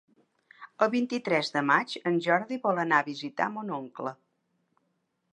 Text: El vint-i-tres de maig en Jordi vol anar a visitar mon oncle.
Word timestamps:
El 0.85 0.89
vint-i-tres 0.93 1.51
de 1.57 1.61
maig 1.67 1.93
en 2.11 2.17
Jordi 2.27 2.57
vol 2.63 2.81
anar 2.85 3.01
a 3.01 3.05
visitar 3.09 3.47
mon 3.57 3.69
oncle. 3.77 4.15